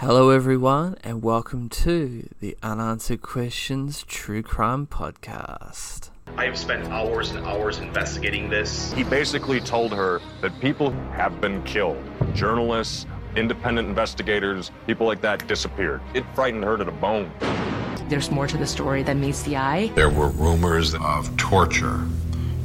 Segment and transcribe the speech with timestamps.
[0.00, 6.10] Hello, everyone, and welcome to the Unanswered Questions True Crime Podcast.
[6.36, 8.92] I have spent hours and hours investigating this.
[8.92, 12.00] He basically told her that people have been killed.
[12.32, 16.00] Journalists, independent investigators, people like that disappeared.
[16.14, 17.32] It frightened her to the bone.
[18.08, 19.88] There's more to the story than meets the eye.
[19.96, 22.06] There were rumors of torture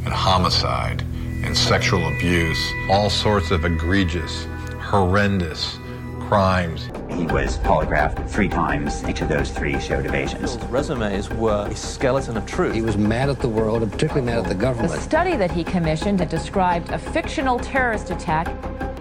[0.05, 1.01] and homicide
[1.43, 4.45] and sexual abuse, all sorts of egregious,
[4.77, 5.79] horrendous
[6.27, 6.89] crimes.
[7.09, 9.03] He was polygraphed three times.
[9.07, 10.55] Each of those three showed evasions.
[10.55, 12.73] His resumes were a skeleton of truth.
[12.73, 14.93] He was mad at the world and particularly mad at the government.
[14.93, 18.47] The study that he commissioned had described a fictional terrorist attack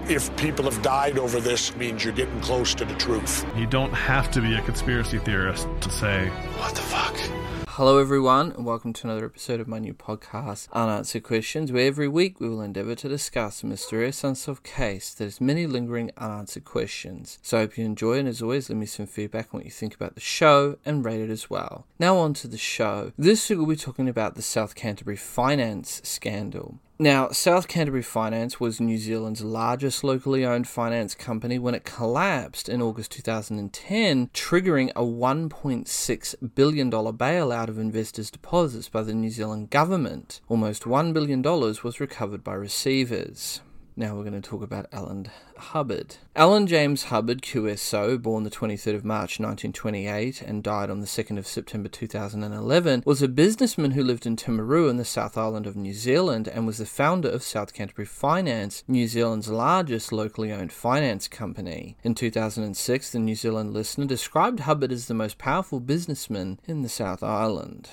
[0.09, 3.47] if people have died over this means you're getting close to the truth.
[3.57, 6.29] You don't have to be a conspiracy theorist to say,
[6.59, 7.42] What the fuck?
[7.77, 12.07] Hello, everyone, and welcome to another episode of my new podcast, Unanswered Questions, where every
[12.07, 16.67] week we will endeavour to discuss a mysterious unsolved case that has many lingering unanswered
[16.67, 17.39] questions.
[17.41, 19.71] So I hope you enjoy, and as always, leave me some feedback on what you
[19.71, 21.87] think about the show and rate it as well.
[21.99, 23.13] Now, on to the show.
[23.17, 26.79] This week we'll be talking about the South Canterbury finance scandal.
[27.03, 32.69] Now, South Canterbury Finance was New Zealand's largest locally owned finance company when it collapsed
[32.69, 39.71] in August 2010, triggering a $1.6 billion bailout of investors' deposits by the New Zealand
[39.71, 40.41] government.
[40.47, 43.63] Almost $1 billion was recovered by receivers.
[43.95, 45.27] Now we're going to talk about Alan
[45.59, 46.17] Hubbard.
[46.35, 51.37] Alan James Hubbard, QSO, born the 23rd of March 1928 and died on the 2nd
[51.37, 55.77] of September 2011, was a businessman who lived in Timaru in the South Island of
[55.77, 60.73] New Zealand and was the founder of South Canterbury Finance, New Zealand's largest locally owned
[60.73, 61.99] finance company.
[62.03, 66.89] In 2006, the New Zealand Listener described Hubbard as the most powerful businessman in the
[66.89, 67.91] South Island.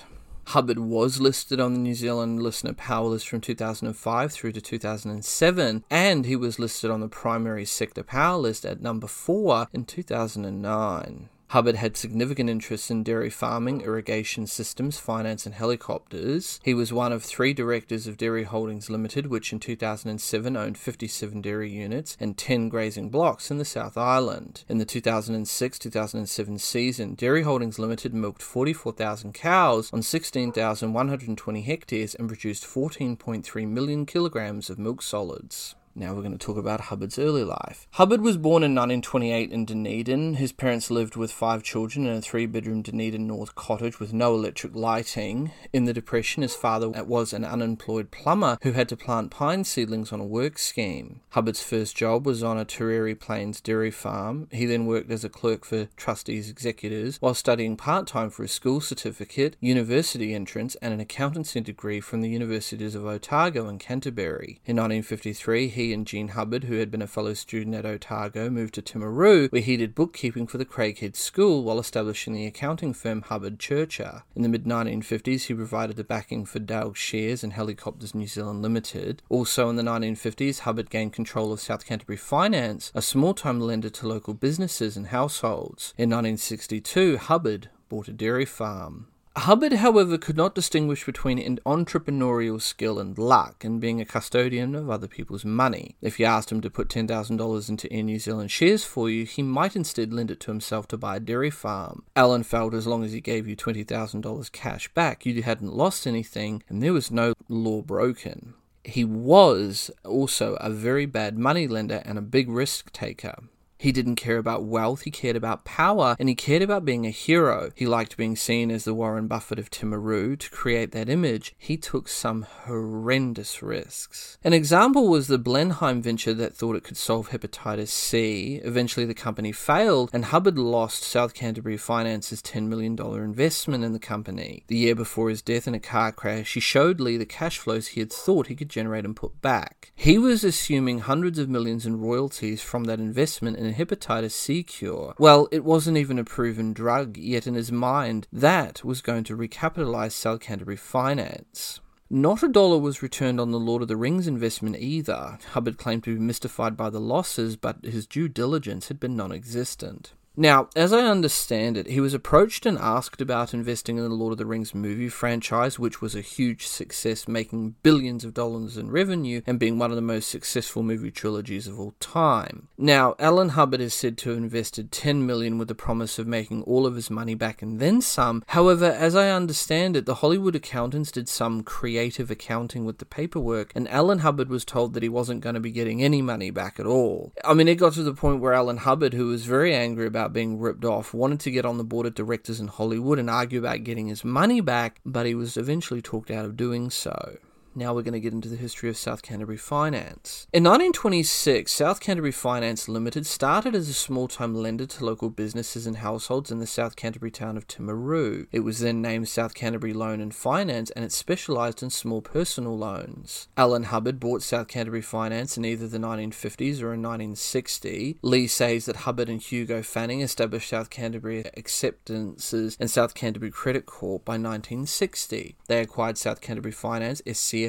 [0.50, 5.84] Hubbard was listed on the New Zealand Listener Power List from 2005 through to 2007,
[5.88, 11.28] and he was listed on the Primary Sector Power List at number 4 in 2009.
[11.50, 16.60] Hubbard had significant interests in dairy farming, irrigation systems, finance, and helicopters.
[16.62, 21.42] He was one of three directors of Dairy Holdings Limited, which in 2007 owned 57
[21.42, 24.62] dairy units and 10 grazing blocks in the South Island.
[24.68, 32.28] In the 2006 2007 season, Dairy Holdings Limited milked 44,000 cows on 16,120 hectares and
[32.28, 35.74] produced 14.3 million kilograms of milk solids.
[36.00, 37.86] Now we're going to talk about Hubbard's early life.
[37.90, 40.36] Hubbard was born in 1928 in Dunedin.
[40.36, 44.34] His parents lived with five children in a three bedroom Dunedin North cottage with no
[44.34, 45.52] electric lighting.
[45.74, 50.10] In the Depression, his father was an unemployed plumber who had to plant pine seedlings
[50.10, 51.20] on a work scheme.
[51.32, 54.48] Hubbard's first job was on a Taieri Plains dairy farm.
[54.50, 58.48] He then worked as a clerk for trustees' executors while studying part time for a
[58.48, 64.62] school certificate, university entrance, and an accountancy degree from the Universities of Otago and Canterbury.
[64.64, 68.74] In 1953, he and Jean Hubbard, who had been a fellow student at Otago, moved
[68.74, 73.22] to Timaru, where he did bookkeeping for the Craighead School while establishing the accounting firm
[73.22, 74.22] Hubbard Churcher.
[74.34, 78.62] In the mid 1950s, he provided the backing for Dale Shares and Helicopters New Zealand
[78.62, 79.22] Limited.
[79.28, 83.90] Also in the 1950s, Hubbard gained control of South Canterbury Finance, a small time lender
[83.90, 85.94] to local businesses and households.
[85.98, 89.08] In 1962, Hubbard bought a dairy farm.
[89.36, 94.74] Hubbard, however, could not distinguish between an entrepreneurial skill and luck and being a custodian
[94.74, 95.94] of other people's money.
[96.02, 99.44] If you asked him to put $10,000 into Air New Zealand shares for you, he
[99.44, 102.02] might instead lend it to himself to buy a dairy farm.
[102.16, 106.64] Alan felt as long as he gave you $20,000 cash back, you hadn't lost anything
[106.68, 108.54] and there was no law broken.
[108.82, 113.36] He was also a very bad money lender and a big risk taker.
[113.80, 117.10] He didn't care about wealth, he cared about power, and he cared about being a
[117.10, 117.70] hero.
[117.74, 120.38] He liked being seen as the Warren Buffett of Timaru.
[120.38, 124.36] To create that image, he took some horrendous risks.
[124.44, 128.60] An example was the Blenheim venture that thought it could solve hepatitis C.
[128.62, 133.98] Eventually, the company failed, and Hubbard lost South Canterbury Finance's $10 million investment in the
[133.98, 134.62] company.
[134.66, 137.88] The year before his death in a car crash, he showed Lee the cash flows
[137.88, 139.90] he had thought he could generate and put back.
[139.94, 144.62] He was assuming hundreds of millions in royalties from that investment in a hepatitis C
[144.62, 145.14] cure.
[145.18, 149.36] Well, it wasn't even a proven drug, yet in his mind, that was going to
[149.36, 151.80] recapitalize South Canterbury Finance.
[152.12, 155.38] Not a dollar was returned on the Lord of the Rings investment either.
[155.52, 159.30] Hubbard claimed to be mystified by the losses, but his due diligence had been non
[159.30, 160.12] existent.
[160.36, 164.32] Now, as I understand it, he was approached and asked about investing in the Lord
[164.32, 168.90] of the Rings movie franchise, which was a huge success, making billions of dollars in
[168.90, 172.68] revenue and being one of the most successful movie trilogies of all time.
[172.78, 176.62] Now, Alan Hubbard is said to have invested 10 million with the promise of making
[176.62, 178.42] all of his money back and then some.
[178.46, 183.72] However, as I understand it, the Hollywood accountants did some creative accounting with the paperwork,
[183.74, 186.78] and Alan Hubbard was told that he wasn't going to be getting any money back
[186.78, 187.32] at all.
[187.44, 190.19] I mean, it got to the point where Alan Hubbard, who was very angry about
[190.20, 193.30] about being ripped off, wanted to get on the board of directors in Hollywood and
[193.30, 197.38] argue about getting his money back, but he was eventually talked out of doing so.
[197.74, 200.48] Now we're going to get into the history of South Canterbury Finance.
[200.52, 205.86] In 1926, South Canterbury Finance Limited started as a small time lender to local businesses
[205.86, 208.48] and households in the South Canterbury town of Timaru.
[208.50, 212.76] It was then named South Canterbury Loan and Finance and it specialised in small personal
[212.76, 213.46] loans.
[213.56, 218.18] Alan Hubbard bought South Canterbury Finance in either the 1950s or in 1960.
[218.22, 223.86] Lee says that Hubbard and Hugo Fanning established South Canterbury Acceptances and South Canterbury Credit
[223.86, 225.56] Corp by 1960.
[225.68, 227.22] They acquired South Canterbury Finance,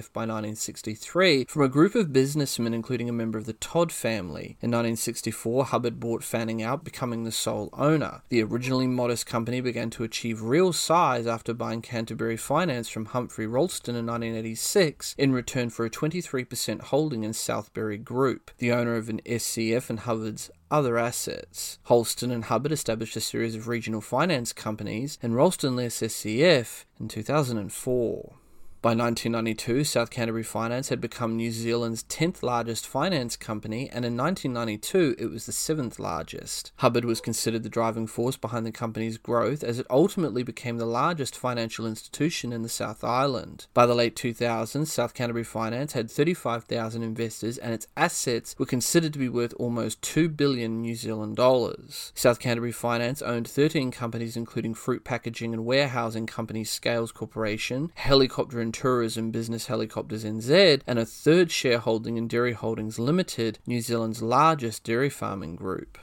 [0.09, 4.57] By 1963 from a group of businessmen, including a member of the Todd family.
[4.61, 8.21] In 1964, Hubbard bought Fanning out, becoming the sole owner.
[8.29, 13.47] The originally modest company began to achieve real size after buying Canterbury Finance from Humphrey
[13.47, 19.09] Ralston in 1986 in return for a 23% holding in Southbury Group, the owner of
[19.09, 21.77] an SCF and Hubbard's other assets.
[21.89, 27.07] Ralston and Hubbard established a series of regional finance companies, and Ralston left SCF in
[27.09, 28.35] 2004.
[28.81, 34.17] By 1992, South Canterbury Finance had become New Zealand's 10th largest finance company, and in
[34.17, 36.71] 1992, it was the 7th largest.
[36.77, 40.87] Hubbard was considered the driving force behind the company's growth as it ultimately became the
[40.87, 43.67] largest financial institution in the South Island.
[43.75, 49.13] By the late 2000s, South Canterbury Finance had 35,000 investors, and its assets were considered
[49.13, 52.11] to be worth almost 2 billion New Zealand dollars.
[52.15, 58.59] South Canterbury Finance owned 13 companies, including fruit packaging and warehousing company Scales Corporation, helicopter
[58.59, 64.21] and Tourism Business Helicopters NZ, and a third shareholding in Dairy Holdings Limited, New Zealand's
[64.21, 65.97] largest dairy farming group.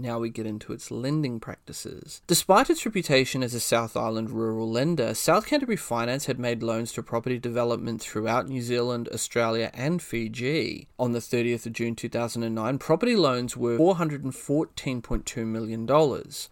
[0.00, 2.22] Now we get into its lending practices.
[2.26, 6.92] Despite its reputation as a South Island rural lender, South Canterbury Finance had made loans
[6.92, 10.88] to property development throughout New Zealand, Australia, and Fiji.
[10.98, 15.86] On the 30th of June 2009, property loans were $414.2 million.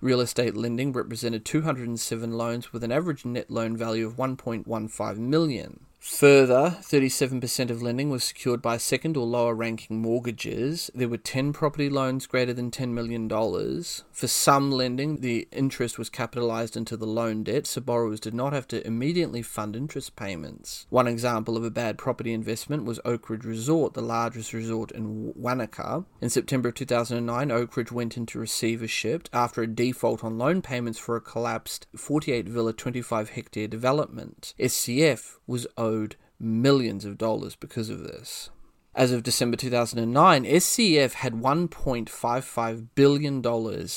[0.00, 5.86] Real estate lending represented 207 loans with an average net loan value of 1.15 million.
[6.16, 10.90] Further, 37% of lending was secured by second or lower ranking mortgages.
[10.92, 13.28] There were 10 property loans greater than $10 million.
[13.28, 18.52] For some lending, the interest was capitalized into the loan debt, so borrowers did not
[18.52, 20.86] have to immediately fund interest payments.
[20.88, 26.04] One example of a bad property investment was Oakridge Resort, the largest resort in Wanaka.
[26.20, 31.14] In September of 2009, Oakridge went into receivership after a default on loan payments for
[31.14, 34.54] a collapsed 48 villa 25 hectare development.
[34.58, 38.50] SCF was owed owed millions of dollars because of this.
[38.94, 43.46] As of December 2009, SCF had $1.55 billion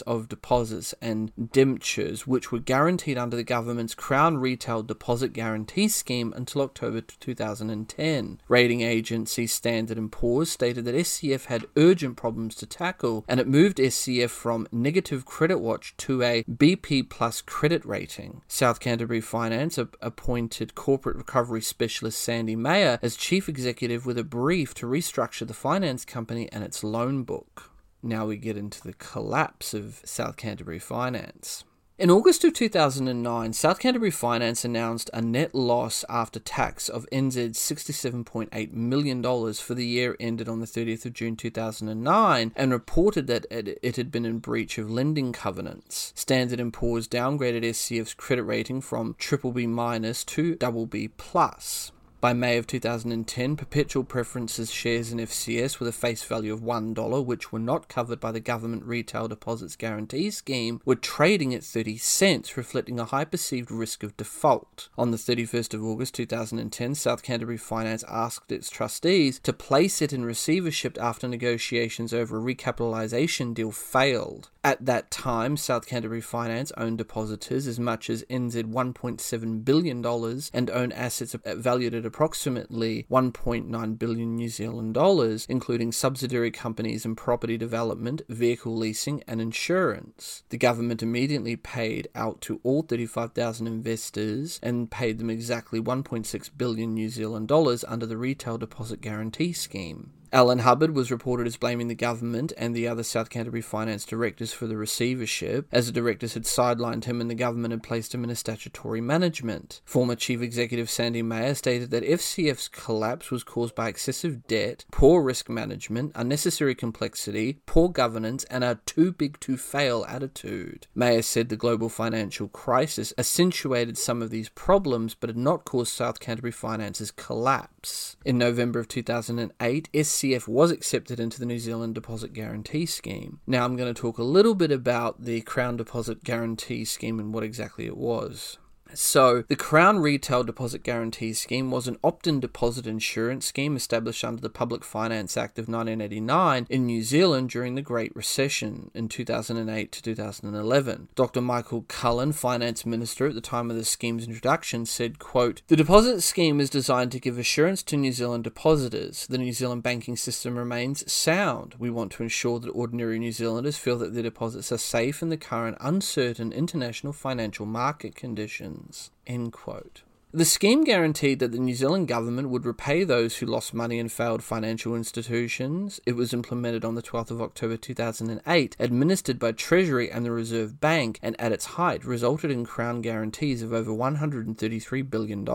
[0.06, 6.32] of deposits and debentures, which were guaranteed under the government's Crown Retail Deposit Guarantee Scheme
[6.36, 8.42] until October 2010.
[8.48, 13.48] Rating agency Standard & Poor's stated that SCF had urgent problems to tackle, and it
[13.48, 18.44] moved SCF from negative credit watch to a BB plus credit rating.
[18.48, 24.76] South Canterbury Finance appointed corporate recovery specialist Sandy Mayer as chief executive with a brief
[24.82, 27.70] to restructure the finance company and its loan book.
[28.02, 31.64] Now we get into the collapse of South Canterbury Finance.
[32.00, 37.52] In August of 2009, South Canterbury Finance announced a net loss after tax of NZ
[37.52, 39.22] $67.8 million
[39.54, 44.12] for the year ended on the 30th of June 2009 and reported that it had
[44.12, 46.12] been in breach of lending covenants.
[46.16, 51.92] Standard & Poor's downgraded SCF's credit rating from BBB to BB.
[52.22, 57.26] By May of 2010, Perpetual Preferences shares in FCS with a face value of $1,
[57.26, 61.98] which were not covered by the Government Retail Deposits Guarantee Scheme, were trading at 30
[61.98, 64.90] cents, reflecting a high perceived risk of default.
[65.00, 70.14] On the 31st of August 2010, South Canterbury Finance asked its trustees to place it
[70.14, 74.52] in receivership after negotiations over a recapitalisation deal failed.
[74.64, 80.06] At that time, South Canterbury Finance owned depositors as much as NZ $1.7 billion
[80.54, 87.16] and owned assets valued at approximately 1.9 billion New Zealand dollars, including subsidiary companies in
[87.16, 90.44] property development, vehicle leasing, and insurance.
[90.50, 96.94] The government immediately paid out to all 35,000 investors and paid them exactly 1.6 billion
[96.94, 100.12] New Zealand dollars under the Retail Deposit Guarantee Scheme.
[100.34, 104.54] Alan Hubbard was reported as blaming the government and the other South Canterbury finance directors
[104.54, 108.24] for the receivership, as the directors had sidelined him and the government had placed him
[108.24, 109.82] in a statutory management.
[109.84, 115.22] Former Chief Executive Sandy Mayer stated that SCF's collapse was caused by excessive debt, poor
[115.22, 120.88] risk management, unnecessary complexity, poor governance, and a too big to fail attitude.
[120.96, 125.92] Mayer said the global financial crisis accentuated some of these problems but had not caused
[125.92, 128.16] South Canterbury Finance's collapse.
[128.24, 129.90] In November of 2008,
[130.22, 133.40] SCF was accepted into the New Zealand Deposit Guarantee Scheme.
[133.48, 137.34] Now I'm going to talk a little bit about the Crown Deposit Guarantee Scheme and
[137.34, 138.60] what exactly it was.
[138.94, 144.24] So, the Crown Retail Deposit Guarantee Scheme was an opt in deposit insurance scheme established
[144.26, 149.08] under the Public Finance Act of 1989 in New Zealand during the Great Recession in
[149.08, 151.08] 2008 to 2011.
[151.16, 151.40] Dr.
[151.40, 156.22] Michael Cullen, Finance Minister at the time of the scheme's introduction, said, quote, The deposit
[156.22, 159.26] scheme is designed to give assurance to New Zealand depositors.
[159.28, 161.76] The New Zealand banking system remains sound.
[161.80, 165.30] We want to ensure that ordinary New Zealanders feel that their deposits are safe in
[165.30, 168.81] the current uncertain international financial market conditions.
[169.28, 170.04] End quote.
[170.34, 174.08] The scheme guaranteed that the New Zealand government would repay those who lost money in
[174.08, 176.00] failed financial institutions.
[176.06, 180.80] It was implemented on the 12th of October 2008, administered by Treasury and the Reserve
[180.80, 185.46] Bank, and at its height resulted in Crown guarantees of over $133 billion.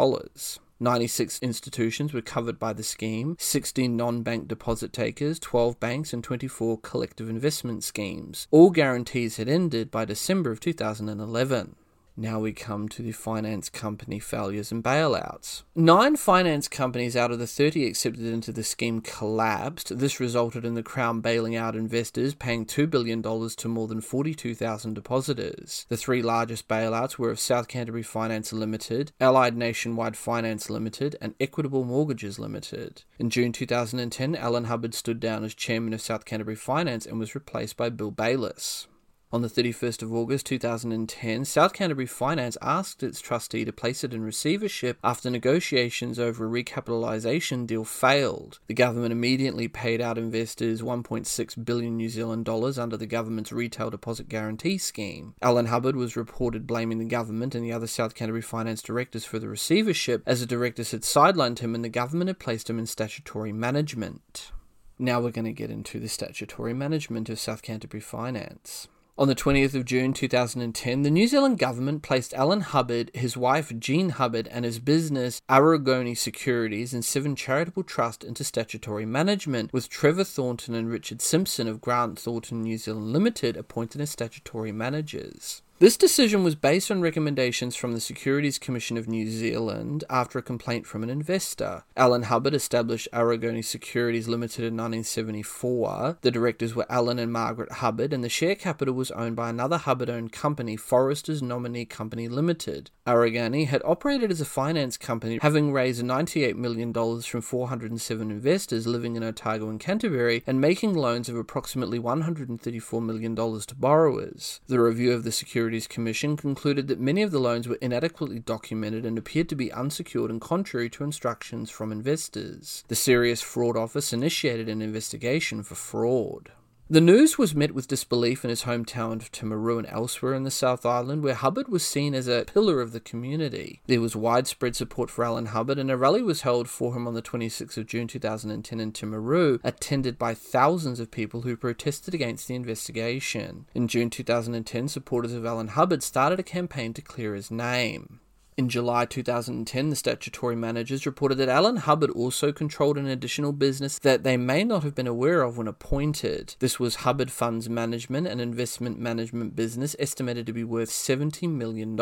[0.79, 6.23] 96 institutions were covered by the scheme, 16 non bank deposit takers, 12 banks, and
[6.23, 8.47] 24 collective investment schemes.
[8.51, 11.77] All guarantees had ended by December of 2011.
[12.19, 15.65] Now we come to the finance company failures and bailouts.
[15.75, 19.99] Nine finance companies out of the 30 accepted into the scheme collapsed.
[19.99, 24.95] This resulted in the Crown bailing out investors, paying $2 billion to more than 42,000
[24.95, 25.85] depositors.
[25.91, 31.35] The three largest bailouts were of South Canterbury Finance Limited, Allied Nationwide Finance Limited, and
[31.39, 33.03] Equitable Mortgages Limited.
[33.19, 37.35] In June 2010, Alan Hubbard stood down as chairman of South Canterbury Finance and was
[37.35, 38.87] replaced by Bill Bayliss.
[39.33, 44.15] On the 31st of August 2010, South Canterbury Finance asked its trustee to place it
[44.15, 48.61] in receivership after negotiations over a recapitalisation deal failed.
[48.69, 53.91] The government immediately paid out investors 1.6 billion New Zealand dollars under the government's retail
[53.91, 55.35] deposit guarantee scheme.
[55.43, 59.41] Alan Hubbard was reported blaming the government and the other South Canterbury Finance directors for
[59.41, 62.87] the receivership, as the directors had sidelined him and the government had placed him in
[62.87, 64.53] statutory management.
[65.01, 68.87] Now we're going to get into the statutory management of South Canterbury Finance.
[69.19, 73.73] On the 20th of June 2010, the New Zealand government placed Alan Hubbard, his wife
[73.79, 79.89] Jean Hubbard, and his business Aorangi Securities and Seven Charitable Trust into statutory management, with
[79.89, 85.63] Trevor Thornton and Richard Simpson of Grant Thornton New Zealand Limited appointed as statutory managers.
[85.79, 90.43] This decision was based on recommendations from the Securities Commission of New Zealand after a
[90.43, 91.85] complaint from an investor.
[91.95, 96.17] Alan Hubbard established Aorangi Securities Limited in 1974.
[96.23, 99.77] The directors were Alan and Margaret Hubbard, and the share capital was owned by another
[99.77, 102.91] Hubbard owned company, Foresters Nominee Company Limited.
[103.07, 109.15] Aorangi had operated as a finance company, having raised $98 million from 407 investors living
[109.15, 114.63] in Otago and Canterbury and making loans of approximately $134 million to borrowers.
[114.69, 118.39] The review of the Securities Securities Commission concluded that many of the loans were inadequately
[118.39, 122.85] documented and appeared to be unsecured and contrary to instructions from investors.
[122.87, 126.53] The Serious Fraud Office initiated an investigation for fraud.
[126.89, 130.53] The news was met with disbelief in his hometown of Timaru and elsewhere in the
[130.53, 133.81] South Island, where Hubbard was seen as a pillar of the community.
[133.89, 137.15] There was widespread support for Alan Hubbard, and a rally was held for him on
[137.15, 142.47] the 26th of June 2010 in Timaru, attended by thousands of people who protested against
[142.47, 143.67] the investigation.
[143.75, 148.21] In June 2010, supporters of Alan Hubbard started a campaign to clear his name.
[148.59, 153.99] In July 2010, the statutory managers reported that Alan Hubbard also controlled an additional business
[153.99, 156.57] that they may not have been aware of when appointed.
[156.59, 161.99] This was Hubbard Funds Management, an investment management business estimated to be worth $70 million.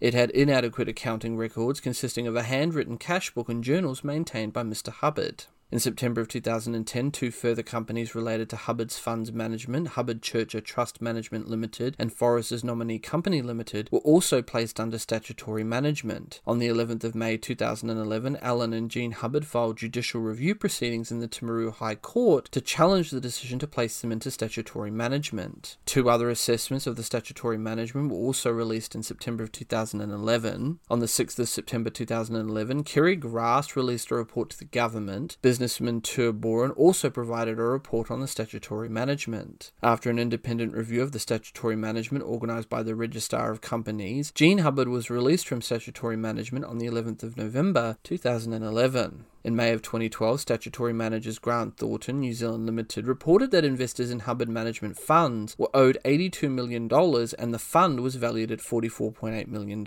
[0.00, 4.62] It had inadequate accounting records consisting of a handwritten cash book and journals maintained by
[4.62, 4.88] Mr.
[4.90, 5.44] Hubbard.
[5.74, 11.02] In September of 2010, two further companies related to Hubbard's Funds Management, Hubbard Churcher Trust
[11.02, 16.40] Management Limited and Foresters Nominee Company Limited, were also placed under statutory management.
[16.46, 21.18] On the 11th of May 2011, Alan and Jean Hubbard filed judicial review proceedings in
[21.18, 25.76] the Timaru High Court to challenge the decision to place them into statutory management.
[25.86, 30.78] Two other assessments of the statutory management were also released in September of 2011.
[30.88, 35.36] On the 6th of September 2011, Kerry Grass released a report to the government.
[35.42, 39.72] Business businessman Turboran also provided a report on the statutory management.
[39.82, 44.58] After an independent review of the statutory management organised by the Registrar of Companies, Jean
[44.58, 49.24] Hubbard was released from statutory management on the 11th of November 2011.
[49.44, 54.20] In May of 2012, statutory managers Grant Thornton New Zealand Limited reported that investors in
[54.20, 59.84] Hubbard Management funds were owed $82 million and the fund was valued at $44.8 million.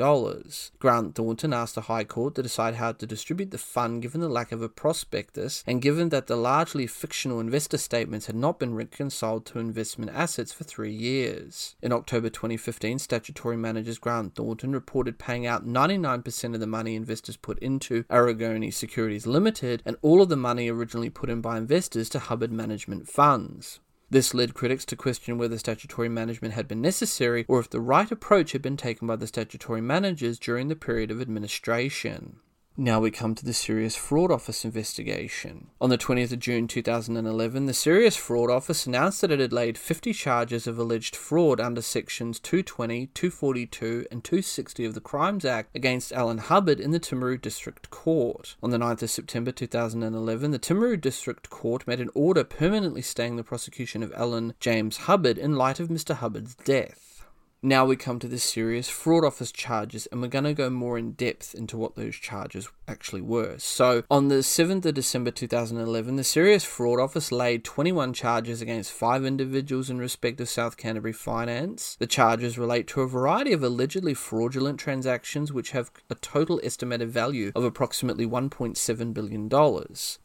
[0.77, 4.29] Grant Thornton asked the High Court to decide how to distribute the fund given the
[4.29, 8.75] lack of a prospectus and given that the largely fictional investor statements had not been
[8.75, 11.75] reconciled to investment assets for three years.
[11.81, 17.37] In October 2015, statutory managers Grant Thornton reported paying out 99% of the money investors
[17.37, 21.57] put into Aorangi Securities Limited Limited and all of the money originally put in by
[21.57, 23.79] investors to Hubbard Management Funds.
[24.09, 28.11] This led critics to question whether statutory management had been necessary or if the right
[28.11, 32.41] approach had been taken by the statutory managers during the period of administration.
[32.79, 35.69] Now we come to the Serious Fraud Office investigation.
[35.81, 39.79] On the 20th of June 2011, the Serious Fraud Office announced that it had laid
[39.79, 45.75] 50 charges of alleged fraud under sections 220, 242, and 260 of the Crimes Act
[45.75, 48.55] against Alan Hubbard in the Timaru District Court.
[48.61, 53.37] On the 9th of September 2011, the Timaru District Court made an order permanently staying
[53.37, 56.13] the prosecution of Alan James Hubbard in light of Mr.
[56.13, 57.06] Hubbard's death.
[57.63, 60.95] Now we come to the serious fraud office charges, and we're going to go more
[60.95, 63.57] in depth into what those charges actually were.
[63.57, 68.91] So, on the 7th of December 2011, the Serious Fraud Office laid 21 charges against
[68.91, 71.97] five individuals in respect of South Canterbury Finance.
[71.99, 77.09] The charges relate to a variety of allegedly fraudulent transactions which have a total estimated
[77.09, 79.49] value of approximately $1.7 billion.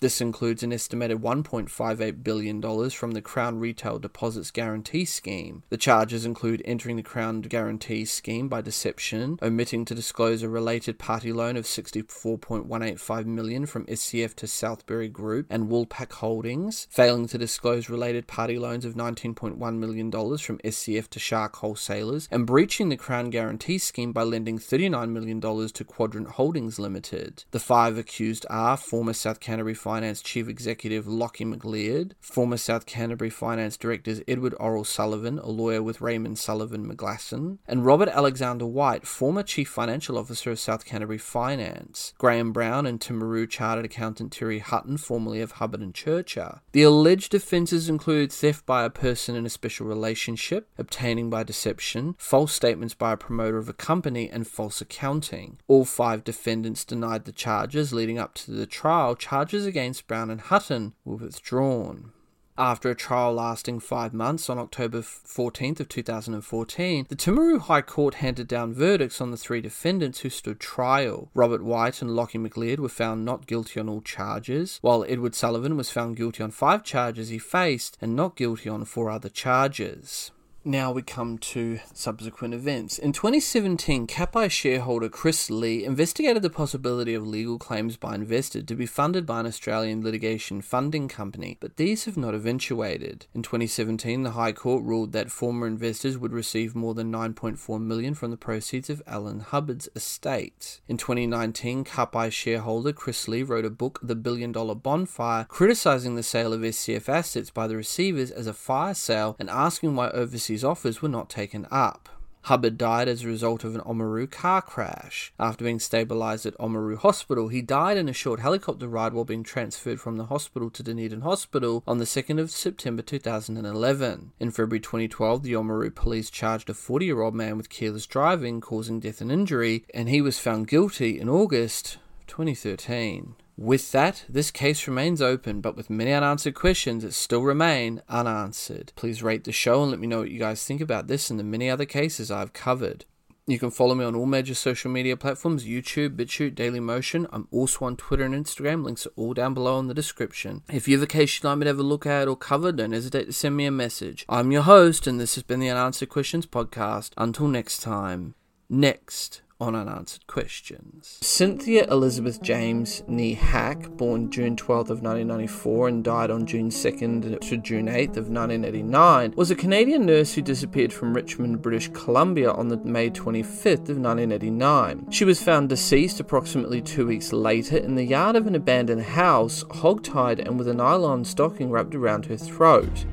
[0.00, 5.62] This includes an estimated $1.58 billion from the Crown Retail Deposits Guarantee Scheme.
[5.70, 10.98] The charges include entering the Crown Guarantee Scheme by deception, omitting to disclose a related
[10.98, 12.32] party loan of 64.
[12.38, 18.58] 1.185 million from SCF to Southbury Group and Woolpack Holdings, failing to disclose related party
[18.58, 24.12] loans of $19.1 million from SCF to Shark Wholesalers, and breaching the Crown Guarantee Scheme
[24.12, 27.44] by lending $39 million to Quadrant Holdings Limited.
[27.50, 33.30] The five accused are former South Canterbury Finance Chief Executive Lachie McLeod, former South Canterbury
[33.30, 39.06] Finance Directors Edward Orrell Sullivan, a lawyer with Raymond Sullivan McGlasson, and Robert Alexander White,
[39.06, 42.12] former Chief Financial Officer of South Canterbury Finance.
[42.18, 46.60] Graham Graham Brown and Timaru Chartered Accountant Terry Hutton, formerly of Hubbard and Churcher.
[46.72, 52.16] The alleged offences include theft by a person in a special relationship, obtaining by deception,
[52.18, 55.58] false statements by a promoter of a company, and false accounting.
[55.68, 59.14] All five defendants denied the charges leading up to the trial.
[59.14, 62.12] Charges against Brown and Hutton were withdrawn.
[62.58, 68.16] After a trial lasting five months on October 14th of 2014, the Timaru High Court
[68.16, 71.30] handed down verdicts on the three defendants who stood trial.
[71.32, 75.78] Robert White and Lachie McLeod were found not guilty on all charges, while Edward Sullivan
[75.78, 80.30] was found guilty on five charges he faced and not guilty on four other charges.
[80.64, 82.96] Now we come to subsequent events.
[82.96, 88.76] In 2017, Capi shareholder Chris Lee investigated the possibility of legal claims by investors to
[88.76, 93.26] be funded by an Australian litigation funding company, but these have not eventuated.
[93.34, 98.14] In 2017, the High Court ruled that former investors would receive more than 9.4 million
[98.14, 100.80] from the proceeds of Alan Hubbard's estate.
[100.86, 106.22] In 2019, Capi shareholder Chris Lee wrote a book, The Billion Dollar Bonfire, criticizing the
[106.22, 110.51] sale of SCF assets by the receivers as a fire sale and asking why overseas
[110.52, 112.08] his offers were not taken up.
[112.46, 115.32] Hubbard died as a result of an Oamaru car crash.
[115.38, 119.44] After being stabilized at Oamaru Hospital, he died in a short helicopter ride while being
[119.44, 124.32] transferred from the hospital to Dunedin Hospital on the 2nd of September 2011.
[124.40, 128.60] In February 2012, the Oamaru police charged a 40 year old man with careless driving
[128.60, 133.36] causing death and injury, and he was found guilty in August 2013.
[133.62, 138.92] With that, this case remains open, but with many unanswered questions that still remain unanswered.
[138.96, 141.38] Please rate the show and let me know what you guys think about this and
[141.38, 143.04] the many other cases I've covered.
[143.46, 147.28] You can follow me on all major social media platforms YouTube, BitChute, Dailymotion.
[147.32, 148.84] I'm also on Twitter and Instagram.
[148.84, 150.62] Links are all down below in the description.
[150.68, 152.72] If you have a case you'd like me to have a look at or cover,
[152.72, 154.24] don't hesitate to send me a message.
[154.28, 157.12] I'm your host, and this has been the Unanswered Questions Podcast.
[157.16, 158.34] Until next time.
[158.68, 161.18] Next on unanswered questions.
[161.22, 167.40] Cynthia Elizabeth James Nee Hack, born June 12th of 1994 and died on June 2nd
[167.40, 172.50] to June 8th of 1989, was a Canadian nurse who disappeared from Richmond, British Columbia
[172.50, 175.10] on the May 25th of 1989.
[175.10, 179.64] She was found deceased approximately two weeks later in the yard of an abandoned house,
[179.70, 183.06] hog-tied and with a nylon stocking wrapped around her throat.